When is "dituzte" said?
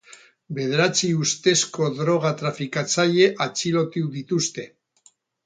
4.19-4.69